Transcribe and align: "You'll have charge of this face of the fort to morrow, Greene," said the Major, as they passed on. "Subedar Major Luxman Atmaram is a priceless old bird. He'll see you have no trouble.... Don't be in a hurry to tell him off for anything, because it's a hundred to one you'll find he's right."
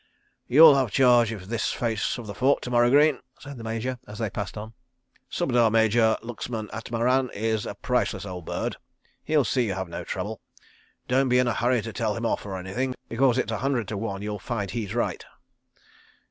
"You'll 0.47 0.73
have 0.77 0.89
charge 0.89 1.31
of 1.31 1.47
this 1.47 1.71
face 1.71 2.17
of 2.17 2.25
the 2.25 2.33
fort 2.33 2.63
to 2.63 2.71
morrow, 2.71 2.89
Greene," 2.89 3.19
said 3.39 3.59
the 3.59 3.63
Major, 3.63 3.99
as 4.07 4.17
they 4.17 4.31
passed 4.31 4.57
on. 4.57 4.73
"Subedar 5.29 5.69
Major 5.69 6.17
Luxman 6.23 6.71
Atmaram 6.73 7.29
is 7.35 7.67
a 7.67 7.75
priceless 7.75 8.25
old 8.25 8.43
bird. 8.47 8.77
He'll 9.23 9.45
see 9.45 9.67
you 9.67 9.75
have 9.75 9.89
no 9.89 10.03
trouble.... 10.03 10.41
Don't 11.07 11.29
be 11.29 11.37
in 11.37 11.45
a 11.47 11.53
hurry 11.53 11.83
to 11.83 11.93
tell 11.93 12.15
him 12.15 12.25
off 12.25 12.41
for 12.41 12.57
anything, 12.57 12.95
because 13.09 13.37
it's 13.37 13.51
a 13.51 13.59
hundred 13.59 13.87
to 13.89 13.95
one 13.99 14.23
you'll 14.23 14.39
find 14.39 14.71
he's 14.71 14.95
right." 14.95 15.23